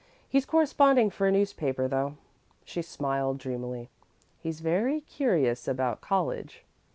"He's 0.27 0.47
corresponding 0.47 1.11
for 1.11 1.27
a 1.27 1.31
newspaper, 1.31 1.87
though." 1.87 2.15
She 2.65 2.81
smiled 2.81 3.37
dreamily. 3.37 3.91
"He's 4.39 4.59
very 4.59 5.01
curious 5.01 5.67
about 5.67 6.01
college." 6.01 6.65